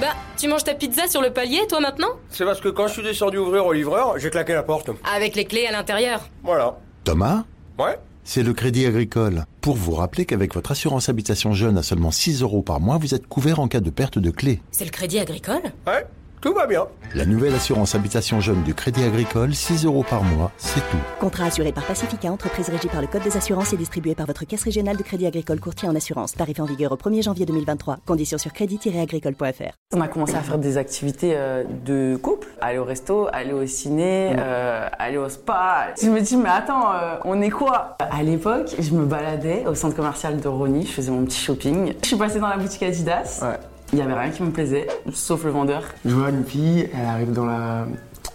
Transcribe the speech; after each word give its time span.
Bah, 0.00 0.14
tu 0.38 0.48
manges 0.48 0.64
ta 0.64 0.74
pizza 0.74 1.08
sur 1.08 1.20
le 1.20 1.30
palier, 1.30 1.60
toi 1.68 1.80
maintenant 1.80 2.08
C'est 2.30 2.44
parce 2.46 2.60
que 2.60 2.68
quand 2.68 2.86
je 2.86 2.94
suis 2.94 3.02
descendu 3.02 3.36
ouvrir 3.36 3.66
au 3.66 3.72
livreur, 3.72 4.18
j'ai 4.18 4.30
claqué 4.30 4.54
la 4.54 4.62
porte. 4.62 4.90
Avec 5.14 5.36
les 5.36 5.44
clés 5.44 5.66
à 5.66 5.72
l'intérieur. 5.72 6.22
Voilà. 6.42 6.78
Thomas 7.04 7.44
Ouais 7.78 7.98
C'est 8.24 8.42
le 8.42 8.54
Crédit 8.54 8.86
Agricole. 8.86 9.44
Pour 9.60 9.76
vous 9.76 9.92
rappeler 9.94 10.24
qu'avec 10.24 10.54
votre 10.54 10.70
assurance 10.70 11.10
habitation 11.10 11.52
jeune 11.52 11.76
à 11.76 11.82
seulement 11.82 12.10
6 12.10 12.40
euros 12.42 12.62
par 12.62 12.80
mois, 12.80 12.96
vous 12.96 13.14
êtes 13.14 13.26
couvert 13.26 13.60
en 13.60 13.68
cas 13.68 13.80
de 13.80 13.90
perte 13.90 14.18
de 14.18 14.30
clé. 14.30 14.62
C'est 14.70 14.86
le 14.86 14.90
crédit 14.90 15.18
agricole 15.18 15.62
Ouais, 15.86 16.06
tout 16.40 16.54
va 16.54 16.66
bien. 16.66 16.86
La 17.14 17.26
nouvelle 17.26 17.54
assurance 17.54 17.94
habitation 17.94 18.40
jeune 18.40 18.62
du 18.62 18.72
Crédit 18.72 19.02
Agricole, 19.02 19.52
6 19.52 19.84
euros 19.84 20.04
par 20.08 20.22
mois, 20.22 20.52
c'est 20.58 20.80
tout. 20.80 20.96
Contrat 21.18 21.46
assuré 21.46 21.72
par 21.72 21.84
Pacifica, 21.84 22.30
entreprise 22.30 22.68
régie 22.68 22.86
par 22.86 23.00
le 23.00 23.08
Code 23.08 23.22
des 23.22 23.36
assurances 23.36 23.72
et 23.72 23.76
distribué 23.76 24.14
par 24.14 24.26
votre 24.26 24.44
caisse 24.44 24.62
régionale 24.62 24.96
de 24.96 25.02
crédit 25.02 25.26
agricole 25.26 25.58
courtier 25.58 25.88
en 25.88 25.96
assurance. 25.96 26.34
Tarif 26.34 26.60
en 26.60 26.66
vigueur 26.66 26.92
au 26.92 26.96
1er 26.96 27.22
janvier 27.24 27.46
2023. 27.46 27.98
Conditions 28.06 28.38
sur 28.38 28.52
crédit-agricole.fr. 28.52 29.72
On 29.92 30.00
a 30.00 30.08
commencé 30.08 30.36
à 30.36 30.42
faire 30.42 30.58
des 30.58 30.76
activités 30.76 31.32
euh, 31.34 31.64
de 31.84 32.16
couple, 32.16 32.46
aller 32.60 32.78
au 32.78 32.84
resto, 32.84 33.28
aller 33.32 33.52
au 33.52 33.66
ciné, 33.66 34.32
euh, 34.38 34.88
aller 34.98 35.18
au 35.18 35.28
spa. 35.28 35.88
Je 36.00 36.08
me 36.08 36.20
dis, 36.20 36.36
mais 36.36 36.50
attends, 36.50 36.92
euh, 36.92 37.16
on 37.24 37.42
est 37.42 37.50
quoi? 37.50 37.96
À 37.98 38.22
l'époque, 38.22 38.74
je 38.78 38.92
me 38.92 39.04
baladais 39.04 39.66
au 39.66 39.74
centre 39.74 39.96
commercial 39.96 40.40
de 40.40 40.48
Rony, 40.48 40.86
je 40.86 40.92
faisais 40.92 41.10
mon 41.10 41.24
petit 41.24 41.40
shopping. 41.40 41.94
Je 42.02 42.06
suis 42.06 42.16
passée 42.16 42.38
dans 42.38 42.48
la 42.48 42.56
boutique 42.56 42.84
Adidas. 42.84 43.40
Ouais. 43.42 43.58
Il 43.92 43.98
y 43.98 44.02
avait 44.02 44.14
rien 44.14 44.30
qui 44.30 44.42
me 44.44 44.50
plaisait, 44.50 44.86
sauf 45.12 45.42
le 45.44 45.50
vendeur. 45.50 45.82
Je 46.04 46.14
vois 46.14 46.30
une 46.30 46.44
fille, 46.44 46.88
elle 46.94 47.06
arrive 47.06 47.32
dans, 47.32 47.44
la, 47.44 47.86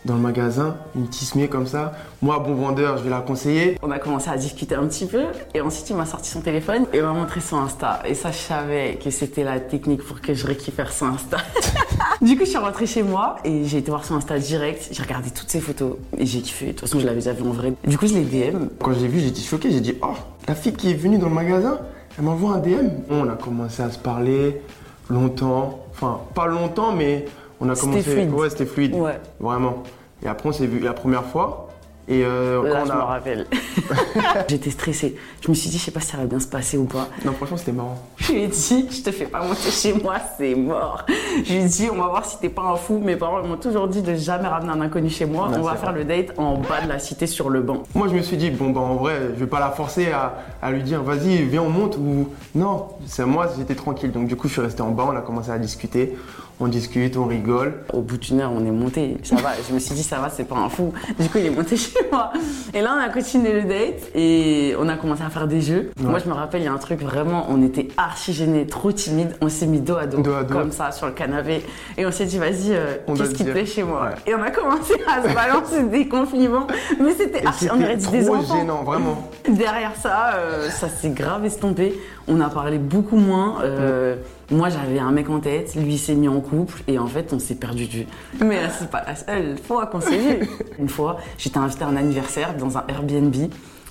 dans 0.03 0.15
le 0.15 0.19
magasin, 0.19 0.75
une 0.97 1.07
tismée 1.07 1.47
comme 1.47 1.65
ça. 1.65 1.93
Moi, 2.21 2.39
bon 2.39 2.55
vendeur, 2.55 2.97
je 2.97 3.03
vais 3.03 3.09
la 3.09 3.21
conseiller. 3.21 3.77
On 3.81 3.89
a 3.89 3.97
commencé 3.97 4.29
à 4.29 4.35
discuter 4.35 4.75
un 4.75 4.85
petit 4.85 5.05
peu 5.05 5.23
et 5.53 5.61
ensuite 5.61 5.89
il 5.89 5.95
m'a 5.95 6.05
sorti 6.05 6.29
son 6.29 6.41
téléphone 6.41 6.85
et 6.91 7.01
m'a 7.01 7.13
montré 7.13 7.39
son 7.39 7.57
Insta. 7.57 8.01
Et 8.05 8.15
ça, 8.15 8.31
je 8.31 8.37
savais 8.37 8.99
que 9.01 9.09
c'était 9.09 9.45
la 9.45 9.61
technique 9.61 10.03
pour 10.03 10.19
que 10.19 10.33
je 10.33 10.45
récupère 10.45 10.91
son 10.91 11.05
Insta. 11.05 11.37
du 12.21 12.37
coup, 12.37 12.43
je 12.43 12.49
suis 12.49 12.57
rentrée 12.57 12.85
chez 12.85 13.03
moi 13.03 13.37
et 13.45 13.63
j'ai 13.63 13.77
été 13.77 13.91
voir 13.91 14.03
son 14.03 14.15
Insta 14.15 14.37
direct. 14.37 14.89
J'ai 14.91 15.03
regardé 15.03 15.29
toutes 15.29 15.49
ses 15.49 15.61
photos 15.61 15.95
et 16.17 16.25
j'ai 16.25 16.41
kiffé. 16.41 16.65
De 16.67 16.71
toute 16.71 16.81
façon, 16.81 16.99
je 16.99 17.05
l'avais 17.05 17.19
déjà 17.19 17.31
vu 17.31 17.43
en 17.43 17.53
vrai. 17.53 17.71
Du 17.87 17.97
coup, 17.97 18.07
je 18.07 18.13
l'ai 18.13 18.23
DM. 18.23 18.65
Quand 18.83 18.91
j'ai 18.91 19.07
vu, 19.07 19.21
j'étais 19.21 19.39
choqué. 19.39 19.71
J'ai 19.71 19.79
dit, 19.79 19.95
oh, 20.01 20.15
la 20.49 20.55
fille 20.55 20.73
qui 20.73 20.91
est 20.91 20.95
venue 20.95 21.17
dans 21.17 21.29
le 21.29 21.35
magasin, 21.35 21.79
elle 22.17 22.25
m'envoie 22.25 22.55
un 22.55 22.59
DM. 22.59 22.89
On 23.09 23.29
a 23.29 23.35
commencé 23.35 23.81
à 23.81 23.89
se 23.89 23.97
parler 23.97 24.61
longtemps. 25.09 25.79
Enfin, 25.91 26.19
pas 26.33 26.47
longtemps, 26.47 26.91
mais 26.93 27.25
on 27.59 27.69
a 27.69 27.75
C'était 27.75 27.87
commencé. 27.91 28.11
fluide. 28.11 28.31
Ouais, 28.33 28.49
c'était 28.49 28.65
fluide. 28.65 28.93
Ouais. 28.95 29.19
Vraiment. 29.39 29.83
Et 30.23 30.27
après, 30.27 30.49
on 30.49 30.51
s'est 30.51 30.67
vu 30.67 30.79
la 30.79 30.93
première 30.93 31.23
fois. 31.25 31.69
Et 32.07 32.23
euh, 32.23 32.61
Là, 32.63 32.69
quand 32.71 32.85
je 32.85 32.91
on 32.91 32.95
me 32.95 33.01
a... 33.01 33.05
rappelle. 33.05 33.47
J'étais 34.47 34.69
stressée. 34.69 35.15
Je 35.41 35.49
me 35.49 35.55
suis 35.55 35.69
dit, 35.71 35.77
je 35.79 35.83
sais 35.85 35.91
pas 35.91 36.01
si 36.01 36.07
ça 36.11 36.17
va 36.17 36.25
bien 36.25 36.39
se 36.39 36.47
passer 36.47 36.77
ou 36.77 36.85
pas. 36.85 37.07
Non, 37.25 37.31
franchement, 37.33 37.57
c'était 37.57 37.71
marrant. 37.71 37.97
Je 38.27 38.31
lui 38.31 38.41
ai 38.43 38.47
dit, 38.47 38.87
je 38.89 39.01
te 39.03 39.11
fais 39.11 39.25
pas 39.25 39.43
monter 39.43 39.69
chez 39.69 39.93
moi, 39.93 40.15
c'est 40.37 40.55
mort. 40.55 41.05
Je 41.43 41.53
lui 41.53 41.61
ai 41.61 41.65
dit, 41.65 41.87
on 41.91 41.97
va 41.97 42.07
voir 42.07 42.25
si 42.25 42.39
t'es 42.39 42.49
pas 42.49 42.63
un 42.63 42.75
fou. 42.75 42.99
Mes 43.03 43.15
parents 43.15 43.43
m'ont 43.43 43.57
toujours 43.57 43.87
dit 43.87 44.01
de 44.01 44.15
jamais 44.15 44.47
ramener 44.47 44.71
un 44.71 44.81
inconnu 44.81 45.09
chez 45.09 45.25
moi. 45.25 45.49
On 45.55 45.61
va 45.61 45.75
faire 45.75 45.91
le 45.91 46.05
date 46.05 46.29
en 46.37 46.57
bas 46.57 46.81
de 46.83 46.89
la 46.89 46.97
cité 46.97 47.27
sur 47.27 47.49
le 47.49 47.61
banc. 47.61 47.83
Moi, 47.93 48.07
je 48.07 48.15
me 48.15 48.21
suis 48.21 48.37
dit, 48.37 48.49
bon, 48.49 48.71
bah, 48.71 48.81
en 48.81 48.95
vrai, 48.95 49.15
je 49.35 49.39
vais 49.41 49.49
pas 49.49 49.59
la 49.59 49.69
forcer 49.69 50.11
à, 50.11 50.37
à 50.61 50.71
lui 50.71 50.81
dire, 50.81 51.03
vas-y, 51.03 51.43
viens, 51.43 51.61
on 51.61 51.69
monte. 51.69 51.97
Ou 51.97 52.29
non, 52.55 52.87
c'est 53.05 53.25
moi, 53.25 53.47
j'étais 53.57 53.75
tranquille. 53.75 54.11
Donc, 54.11 54.27
du 54.27 54.35
coup, 54.35 54.47
je 54.47 54.53
suis 54.53 54.61
resté 54.61 54.81
en 54.81 54.89
bas, 54.91 55.05
on 55.07 55.15
a 55.15 55.21
commencé 55.21 55.51
à 55.51 55.59
discuter. 55.59 56.15
On 56.57 56.69
discute, 56.69 57.17
on 57.17 57.25
rigole. 57.25 57.83
Au 57.91 57.99
bout 57.99 58.15
d'une 58.17 58.39
heure, 58.39 58.51
on 58.55 58.65
est 58.65 58.71
monté. 58.71 59.17
Ça 59.23 59.35
va. 59.35 59.49
Je 59.67 59.73
me 59.73 59.79
suis 59.79 59.93
dit, 59.93 60.03
ça 60.03 60.19
va, 60.19 60.29
c'est 60.29 60.45
pas 60.45 60.55
un 60.55 60.69
fou. 60.69 60.93
Du 61.19 61.27
coup, 61.27 61.37
il 61.37 61.47
est 61.47 61.49
monté 61.49 61.75
chez 61.77 61.99
moi. 62.09 62.31
Et 62.73 62.79
là, 62.79 62.95
on 62.97 63.01
a 63.01 63.09
continué 63.09 63.51
le 63.51 63.63
date 63.63 64.09
et 64.15 64.73
on 64.79 64.87
a 64.87 64.95
commencé 64.95 65.21
à 65.21 65.29
faire 65.29 65.49
des 65.49 65.59
jeux. 65.59 65.91
Moi, 65.99 66.19
je 66.19 66.29
me 66.29 66.33
rappelle, 66.33 66.61
il 66.61 66.65
y 66.65 66.67
a 66.69 66.73
un 66.73 66.77
truc 66.77 67.01
vraiment, 67.01 67.45
on 67.49 67.61
était 67.61 67.89
archi 67.97 68.14
gênés, 68.33 68.65
trop 68.67 68.91
timides. 68.91 69.35
On 69.41 69.49
s'est 69.49 69.67
mis 69.67 69.79
dos 69.79 69.95
à 69.97 70.05
dos, 70.07 70.21
Dos 70.21 70.33
à 70.33 70.43
dos. 70.43 70.53
comme 70.53 70.71
ça, 70.71 70.91
sur 70.91 71.05
le 71.07 71.13
canapé. 71.13 71.63
Et 71.97 72.05
on 72.05 72.11
s'est 72.11 72.25
dit, 72.25 72.37
vas-y, 72.37 72.71
euh, 72.73 72.95
qu'est-ce 73.15 73.33
qui 73.35 73.45
te 73.45 73.51
plaît 73.51 73.65
chez 73.65 73.83
moi 73.83 74.03
Ouais. 74.05 74.31
Et 74.31 74.35
on 74.35 74.41
a 74.41 74.51
commencé 74.51 74.93
à 75.07 75.27
se 75.27 75.33
balancer 75.33 75.83
des 75.83 76.07
compliments. 76.07 76.67
Mais 76.99 77.13
c'était 77.13 77.45
archi, 77.45 77.67
on 77.71 77.81
aurait 77.81 77.97
dit 77.97 78.07
des 78.09 78.25
trop 78.25 78.35
enfants. 78.35 78.57
gênant, 78.57 78.83
vraiment. 78.83 79.29
Derrière 79.49 79.95
ça, 79.95 80.35
euh, 80.35 80.69
ça 80.69 80.89
s'est 80.89 81.09
grave 81.09 81.45
estompé. 81.45 81.99
On 82.27 82.41
a 82.41 82.49
parlé 82.49 82.77
beaucoup 82.77 83.17
moins. 83.17 83.61
Euh, 83.63 84.15
Moi, 84.51 84.69
j'avais 84.69 84.99
un 84.99 85.11
mec 85.11 85.29
en 85.29 85.39
tête, 85.39 85.73
lui 85.75 85.97
s'est 85.97 86.13
mis 86.15 86.27
en 86.27 86.39
couple 86.39 86.81
et 86.87 86.99
en 86.99 87.07
fait, 87.07 87.33
on 87.33 87.39
s'est 87.39 87.55
perdu 87.55 87.85
vue. 87.85 88.05
Mais 88.39 88.59
c'est 88.77 88.89
pas 88.89 89.03
la 89.05 89.15
seule 89.15 89.57
fois 89.57 89.87
qu'on 89.87 90.01
s'est 90.01 90.17
vu. 90.17 90.47
Une 90.79 90.89
fois, 90.89 91.17
j'étais 91.37 91.57
invitée 91.57 91.83
à 91.83 91.87
un 91.87 91.95
anniversaire 91.95 92.53
dans 92.55 92.77
un 92.77 92.83
Airbnb. 92.87 93.33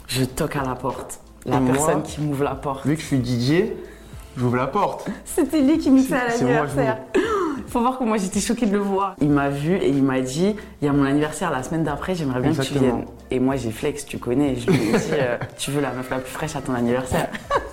Je 0.06 0.24
toque 0.24 0.54
à 0.56 0.62
la 0.62 0.74
porte. 0.74 1.18
La 1.46 1.56
Et 1.56 1.60
moi 1.60 1.72
personne 1.74 2.02
qui 2.02 2.20
m'ouvre 2.20 2.44
la 2.44 2.54
porte. 2.54 2.86
Vu 2.86 2.94
que 2.96 3.02
je 3.02 3.06
suis 3.06 3.24
DJ, 3.24 3.64
j'ouvre 4.36 4.56
la 4.56 4.66
porte. 4.66 5.06
C'était 5.24 5.60
lui 5.60 5.78
qui 5.78 5.90
mixait 5.90 6.14
à 6.14 6.30
C'est- 6.30 6.38
c'est 6.38 6.44
moi, 6.44 6.52
l'anniversaire. 6.64 6.98
Faut 7.66 7.80
voir 7.80 7.98
que 7.98 8.04
moi 8.04 8.18
j'étais 8.18 8.38
choquée 8.40 8.66
de 8.66 8.72
le 8.72 8.78
voir. 8.78 9.16
Il 9.20 9.30
m'a 9.30 9.48
vu 9.48 9.74
et 9.76 9.88
il 9.88 10.02
m'a 10.02 10.20
dit 10.20 10.54
il 10.80 10.84
y 10.84 10.88
a 10.88 10.92
mon 10.92 11.04
anniversaire 11.04 11.50
la 11.50 11.62
semaine 11.62 11.82
d'après, 11.82 12.14
j'aimerais 12.14 12.40
bien 12.40 12.52
que 12.52 12.62
tu 12.62 12.74
viennes. 12.78 13.04
Et 13.32 13.40
moi 13.40 13.56
j'ai 13.56 13.70
flex, 13.72 14.04
tu 14.06 14.18
connais. 14.18 14.54
Je 14.56 14.70
lui 14.70 14.76
ai 14.90 14.92
dit 14.92 15.00
euh, 15.12 15.36
tu 15.58 15.70
veux 15.72 15.80
la 15.80 15.90
meuf 15.90 16.08
la 16.10 16.18
plus 16.18 16.30
fraîche 16.30 16.54
à 16.54 16.60
ton 16.60 16.74
anniversaire. 16.74 17.28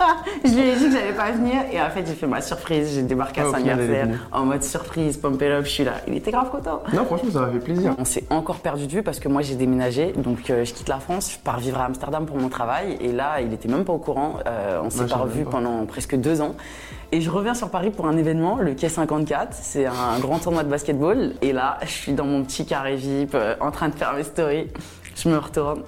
je 0.45 0.49
lui 0.51 0.61
ai 0.69 0.75
dit 0.75 0.85
que 0.85 0.91
j'allais 0.91 1.13
pas 1.13 1.31
venir 1.31 1.61
et 1.71 1.81
en 1.81 1.89
fait 1.89 2.05
j'ai 2.05 2.13
fait 2.13 2.27
ma 2.27 2.41
surprise. 2.41 2.91
J'ai 2.95 3.03
débarqué 3.03 3.41
à 3.41 3.43
Ah, 3.45 3.47
au 3.47 3.51
son 3.51 3.57
anniversaire 3.57 4.07
en 4.31 4.45
mode 4.45 4.63
surprise, 4.63 5.17
pump 5.17 5.35
it 5.41 5.49
up, 5.49 5.65
je 5.65 5.69
suis 5.69 5.83
là. 5.83 5.93
Il 6.07 6.15
était 6.15 6.31
grave 6.31 6.49
content. 6.49 6.81
Non, 6.93 7.05
franchement, 7.05 7.29
ça 7.31 7.39
m'a 7.41 7.51
fait 7.51 7.59
plaisir. 7.59 7.95
On 7.97 8.05
s'est 8.05 8.23
encore 8.29 8.57
perdu 8.59 8.87
de 8.87 8.91
vue 8.91 9.03
parce 9.03 9.19
que 9.19 9.27
moi 9.27 9.41
j'ai 9.41 9.55
déménagé, 9.55 10.13
donc 10.13 10.49
euh, 10.49 10.65
je 10.65 10.73
quitte 10.73 10.89
la 10.89 10.99
France, 10.99 11.31
je 11.33 11.37
pars 11.39 11.59
vivre 11.59 11.79
à 11.79 11.85
Amsterdam 11.85 12.25
pour 12.25 12.37
mon 12.37 12.49
travail 12.49 12.97
et 13.01 13.11
là 13.11 13.41
il 13.41 13.53
était 13.53 13.69
même 13.69 13.85
pas 13.85 13.93
au 13.93 13.97
courant. 13.99 14.35
Euh, 14.47 14.79
on 14.83 14.89
s'est 14.89 15.01
Ouais, 15.01 15.07
pas 15.07 15.17
pas. 15.17 15.49
pendant 15.51 15.85
presque 15.85 16.15
deux 16.15 16.41
ans. 16.41 16.55
Et 17.13 17.19
je 17.19 17.29
reviens 17.29 17.53
sur 17.53 17.69
Paris 17.69 17.89
pour 17.91 18.07
un 18.07 18.15
événement, 18.17 18.57
le 18.61 18.73
Quai 18.73 18.87
54. 18.87 19.49
C'est 19.51 19.85
un 19.85 20.17
grand 20.21 20.39
tournoi 20.39 20.63
de 20.63 20.69
basketball. 20.69 21.33
Et 21.41 21.51
là, 21.51 21.77
je 21.81 21.89
suis 21.89 22.13
dans 22.13 22.23
mon 22.23 22.41
petit 22.43 22.65
carré 22.65 22.95
VIP, 22.95 23.35
euh, 23.35 23.55
en 23.59 23.69
train 23.71 23.89
de 23.89 23.95
faire 23.95 24.13
mes 24.13 24.23
stories. 24.23 24.67
Je 25.15 25.27
me 25.27 25.37
retourne. 25.37 25.81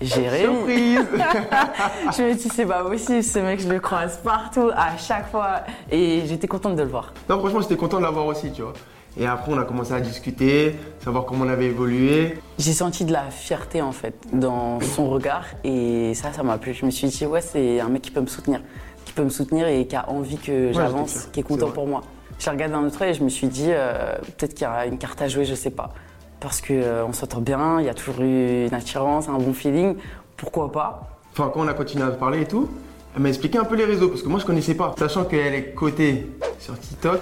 J'ai 0.00 0.28
réussi. 0.28 0.44
Surprise 0.44 1.06
Je 2.16 2.22
me 2.22 2.34
dis, 2.34 2.48
c'est 2.48 2.66
pas 2.66 2.84
possible, 2.84 3.22
ce 3.22 3.38
mec, 3.40 3.60
je 3.60 3.68
le 3.68 3.80
croise 3.80 4.18
partout, 4.22 4.70
à 4.74 4.96
chaque 4.96 5.30
fois. 5.30 5.62
Et 5.90 6.22
j'étais 6.26 6.46
contente 6.46 6.76
de 6.76 6.82
le 6.82 6.88
voir. 6.88 7.12
Non, 7.28 7.38
franchement, 7.38 7.60
j'étais 7.60 7.76
content 7.76 7.98
de 7.98 8.04
l'avoir 8.04 8.26
aussi, 8.26 8.52
tu 8.52 8.62
vois. 8.62 8.74
Et 9.18 9.26
après, 9.26 9.52
on 9.52 9.58
a 9.58 9.64
commencé 9.64 9.92
à 9.92 10.00
discuter, 10.00 10.76
savoir 11.02 11.24
comment 11.24 11.44
on 11.44 11.48
avait 11.48 11.66
évolué. 11.66 12.38
J'ai 12.58 12.72
senti 12.72 13.04
de 13.04 13.12
la 13.12 13.30
fierté 13.30 13.82
en 13.82 13.90
fait 13.90 14.14
dans 14.32 14.80
son 14.80 15.10
regard 15.10 15.46
et 15.64 16.14
ça, 16.14 16.32
ça 16.32 16.44
m'a 16.44 16.56
plu. 16.58 16.72
Je 16.72 16.86
me 16.86 16.90
suis 16.90 17.08
dit, 17.08 17.26
ouais, 17.26 17.40
c'est 17.40 17.80
un 17.80 17.88
mec 17.88 18.02
qui 18.02 18.10
peut 18.12 18.20
me 18.20 18.26
soutenir, 18.26 18.60
qui 19.04 19.12
peut 19.12 19.24
me 19.24 19.30
soutenir 19.30 19.66
et 19.66 19.86
qui 19.86 19.96
a 19.96 20.08
envie 20.08 20.36
que 20.36 20.72
j'avance, 20.72 21.28
qui 21.32 21.40
est 21.40 21.42
content 21.42 21.70
pour 21.70 21.88
moi. 21.88 22.02
J'ai 22.38 22.50
regardé 22.50 22.74
un 22.74 22.84
autre 22.84 23.02
œil 23.02 23.10
et 23.10 23.14
je 23.14 23.24
me 23.24 23.28
suis 23.28 23.48
dit, 23.48 23.70
euh, 23.70 24.14
peut-être 24.36 24.54
qu'il 24.54 24.62
y 24.62 24.70
a 24.70 24.86
une 24.86 24.98
carte 24.98 25.20
à 25.20 25.26
jouer, 25.26 25.44
je 25.44 25.56
sais 25.56 25.70
pas. 25.70 25.92
Parce 26.40 26.60
qu'on 26.60 27.12
s'entend 27.12 27.40
bien, 27.40 27.80
il 27.80 27.86
y 27.86 27.88
a 27.88 27.94
toujours 27.94 28.20
eu 28.20 28.66
une 28.66 28.74
attirance, 28.74 29.28
un 29.28 29.38
bon 29.38 29.52
feeling, 29.52 29.96
pourquoi 30.36 30.70
pas? 30.70 31.18
Enfin, 31.32 31.50
quand 31.52 31.60
on 31.60 31.68
a 31.68 31.74
continué 31.74 32.04
à 32.04 32.10
parler 32.10 32.42
et 32.42 32.46
tout, 32.46 32.68
elle 33.14 33.22
m'a 33.22 33.28
expliqué 33.28 33.58
un 33.58 33.64
peu 33.64 33.74
les 33.74 33.84
réseaux, 33.84 34.08
parce 34.08 34.22
que 34.22 34.28
moi, 34.28 34.38
je 34.38 34.44
connaissais 34.46 34.74
pas. 34.74 34.94
Sachant 34.98 35.24
qu'elle 35.24 35.54
est 35.54 35.74
cotée 35.74 36.26
sur 36.58 36.78
TikTok, 36.78 37.20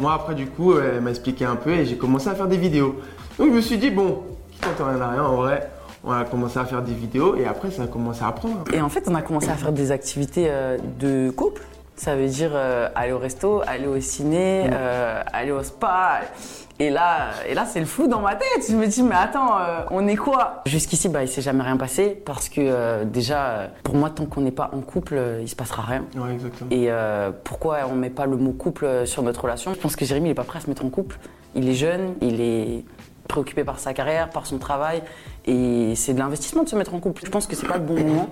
moi, 0.00 0.14
après, 0.14 0.34
du 0.34 0.46
coup, 0.46 0.78
elle 0.78 1.00
m'a 1.00 1.10
expliqué 1.10 1.44
un 1.44 1.56
peu 1.56 1.70
et 1.70 1.86
j'ai 1.86 1.96
commencé 1.96 2.28
à 2.28 2.34
faire 2.34 2.48
des 2.48 2.56
vidéos. 2.56 2.96
Donc, 3.38 3.48
je 3.50 3.54
me 3.54 3.60
suis 3.60 3.78
dit, 3.78 3.90
bon, 3.90 4.22
qui 4.50 4.60
tente 4.60 4.78
rien 4.78 5.00
à 5.00 5.10
rien, 5.10 5.24
en 5.24 5.36
vrai. 5.36 5.70
On 6.04 6.12
a 6.12 6.24
commencé 6.24 6.58
à 6.58 6.64
faire 6.64 6.82
des 6.82 6.94
vidéos 6.94 7.34
et 7.36 7.46
après, 7.46 7.70
ça 7.70 7.82
a 7.82 7.86
commencé 7.86 8.22
à 8.22 8.30
prendre. 8.32 8.64
Et 8.72 8.80
en 8.80 8.88
fait, 8.88 9.04
on 9.08 9.14
a 9.14 9.22
commencé 9.22 9.48
à 9.48 9.54
faire 9.54 9.72
des 9.72 9.90
activités 9.90 10.46
euh, 10.48 10.78
de 11.00 11.30
couple. 11.30 11.62
Ça 11.98 12.14
veut 12.14 12.28
dire 12.28 12.52
euh, 12.54 12.88
aller 12.94 13.10
au 13.10 13.18
resto, 13.18 13.60
aller 13.66 13.88
au 13.88 13.98
ciné, 13.98 14.70
euh, 14.72 15.20
aller 15.32 15.50
au 15.50 15.64
spa. 15.64 16.20
Et 16.78 16.90
là, 16.90 17.30
et 17.48 17.54
là 17.54 17.64
c'est 17.66 17.80
le 17.80 17.86
flou 17.86 18.06
dans 18.06 18.20
ma 18.20 18.36
tête. 18.36 18.66
Je 18.70 18.76
me 18.76 18.86
dis, 18.86 19.02
mais 19.02 19.16
attends, 19.16 19.58
euh, 19.58 19.80
on 19.90 20.06
est 20.06 20.14
quoi? 20.14 20.62
Jusqu'ici, 20.64 21.08
bah, 21.08 21.22
il 21.24 21.28
s'est 21.28 21.42
jamais 21.42 21.64
rien 21.64 21.76
passé 21.76 22.10
parce 22.24 22.48
que 22.48 23.02
déjà, 23.02 23.70
pour 23.82 23.96
moi, 23.96 24.10
tant 24.10 24.26
qu'on 24.26 24.42
n'est 24.42 24.52
pas 24.52 24.70
en 24.72 24.80
couple, 24.80 25.20
il 25.40 25.48
se 25.48 25.56
passera 25.56 25.82
rien. 25.82 26.04
Ouais, 26.14 26.34
exactement. 26.34 26.70
Et 26.70 26.88
pourquoi 27.42 27.78
on 27.90 27.96
met 27.96 28.10
pas 28.10 28.26
le 28.26 28.36
mot 28.36 28.52
couple 28.52 29.04
sur 29.04 29.24
notre 29.24 29.42
relation? 29.42 29.74
Je 29.74 29.80
pense 29.80 29.96
que 29.96 30.04
Jérémy, 30.04 30.28
il 30.28 30.32
est 30.32 30.34
pas 30.34 30.44
prêt 30.44 30.60
à 30.60 30.62
se 30.62 30.68
mettre 30.68 30.84
en 30.84 30.90
couple. 30.90 31.18
Il 31.56 31.68
est 31.68 31.74
jeune, 31.74 32.14
il 32.20 32.40
est 32.40 32.84
préoccupé 33.26 33.64
par 33.64 33.80
sa 33.80 33.92
carrière, 33.92 34.30
par 34.30 34.46
son 34.46 34.58
travail, 34.58 35.02
et 35.46 35.94
c'est 35.96 36.14
de 36.14 36.18
l'investissement 36.18 36.62
de 36.62 36.68
se 36.68 36.76
mettre 36.76 36.94
en 36.94 37.00
couple. 37.00 37.22
Je 37.26 37.30
pense 37.30 37.46
que 37.46 37.56
c'est 37.56 37.66
pas 37.66 37.76
le 37.76 37.84
bon 37.84 37.94
moment 37.94 38.28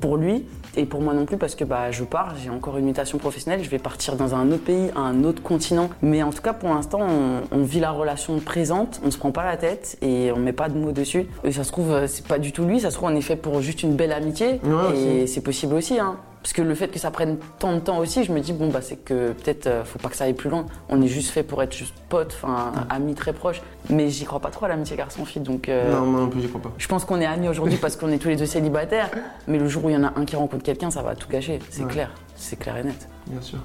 pour 0.00 0.16
lui 0.16 0.44
et 0.76 0.84
pour 0.84 1.00
moi 1.00 1.14
non 1.14 1.24
plus 1.24 1.36
parce 1.36 1.54
que 1.54 1.64
bah, 1.64 1.90
je 1.90 2.04
pars, 2.04 2.34
j'ai 2.42 2.50
encore 2.50 2.78
une 2.78 2.84
mutation 2.84 3.18
professionnelle, 3.18 3.62
je 3.64 3.70
vais 3.70 3.78
partir 3.78 4.16
dans 4.16 4.34
un 4.34 4.50
autre 4.52 4.64
pays, 4.64 4.90
un 4.96 5.24
autre 5.24 5.42
continent. 5.42 5.90
Mais 6.02 6.22
en 6.22 6.30
tout 6.30 6.42
cas, 6.42 6.52
pour 6.52 6.68
l'instant, 6.70 7.00
on, 7.00 7.42
on 7.50 7.62
vit 7.64 7.80
la 7.80 7.90
relation 7.90 8.38
présente, 8.38 9.00
on 9.04 9.10
se 9.10 9.18
prend 9.18 9.32
pas 9.32 9.44
la 9.44 9.56
tête 9.56 9.98
et 10.02 10.30
on 10.32 10.38
met 10.38 10.52
pas 10.52 10.68
de 10.68 10.78
mots 10.78 10.92
dessus. 10.92 11.26
Et 11.44 11.52
ça 11.52 11.64
se 11.64 11.72
trouve, 11.72 11.90
euh, 11.90 12.06
c'est 12.06 12.26
pas 12.26 12.38
du 12.38 12.52
tout 12.52 12.64
lui, 12.64 12.80
ça 12.80 12.90
se 12.90 12.96
trouve, 12.96 13.08
on 13.10 13.16
est 13.16 13.20
fait 13.20 13.36
pour 13.36 13.60
juste 13.60 13.82
une 13.82 13.96
belle 13.96 14.12
amitié. 14.12 14.60
Ouais, 14.64 14.98
et 14.98 15.26
c'est 15.26 15.40
possible 15.40 15.74
aussi. 15.74 15.98
Hein. 15.98 16.16
Parce 16.42 16.52
que 16.52 16.62
le 16.62 16.74
fait 16.74 16.88
que 16.88 16.98
ça 16.98 17.10
prenne 17.10 17.36
tant 17.58 17.74
de 17.74 17.80
temps 17.80 17.98
aussi, 17.98 18.24
je 18.24 18.32
me 18.32 18.40
dis, 18.40 18.52
bon, 18.52 18.68
bah, 18.68 18.80
c'est 18.80 18.96
que 18.96 19.32
peut-être 19.32 19.66
euh, 19.66 19.84
faut 19.84 19.98
pas 19.98 20.08
que 20.08 20.16
ça 20.16 20.24
aille 20.24 20.34
plus 20.34 20.48
loin. 20.50 20.66
On 20.88 21.02
est 21.02 21.08
juste 21.08 21.30
fait 21.30 21.42
pour 21.42 21.62
être 21.62 21.72
juste 21.74 21.94
potes, 22.08 22.38
enfin, 22.42 22.72
amis 22.90 23.14
très 23.14 23.32
proches. 23.32 23.60
Mais 23.90 24.08
j'y 24.08 24.24
crois 24.24 24.40
pas 24.40 24.50
trop 24.50 24.64
à 24.66 24.68
l'amitié 24.68 24.96
garçon-fille. 24.96 25.42
Donc, 25.42 25.68
euh, 25.68 25.92
Non, 25.92 26.06
moi 26.06 26.20
non 26.20 26.28
plus, 26.28 26.40
j'y 26.40 26.48
crois 26.48 26.60
pas. 26.62 26.72
je 26.78 26.86
pense 26.88 27.04
qu'on 27.04 27.20
est 27.20 27.26
amis 27.26 27.48
aujourd'hui 27.48 27.76
parce 27.76 27.96
qu'on 27.96 28.10
est 28.12 28.18
tous 28.18 28.28
les 28.28 28.36
deux 28.36 28.46
célibataires. 28.46 29.10
Mais 29.46 29.58
le 29.58 29.68
jour 29.68 29.84
où 29.84 29.90
il 29.90 29.94
y 29.94 29.96
en 29.96 30.04
a 30.04 30.12
un 30.18 30.24
qui 30.24 30.36
rencontre 30.36 30.62
quelqu'un, 30.62 30.90
ça 30.90 31.02
va 31.02 31.14
tout 31.16 31.28
gâcher. 31.28 31.58
C'est 31.70 31.82
Ouais. 31.84 31.90
clair. 31.90 32.10
C'est 32.36 32.56
clair 32.58 32.76
et 32.76 32.84
net. 32.84 33.08
Bien 33.26 33.40
sûr. 33.40 33.58